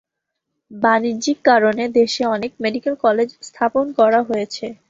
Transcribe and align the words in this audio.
বাণিজ্যিক 0.71 1.37
কারণে 1.45 1.83
দেশে 1.97 2.23
অনেক 2.27 2.51
মেডিকেল 2.63 2.93
কলেজ 3.03 3.29
স্থাপন 3.47 3.85
করা 3.99 4.19
হয়েছে। 4.29 4.65